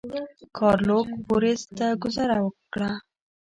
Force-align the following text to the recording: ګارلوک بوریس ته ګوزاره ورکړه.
ګارلوک 0.57 1.07
بوریس 1.27 1.61
ته 1.77 1.87
ګوزاره 2.03 2.37
ورکړه. 2.41 2.91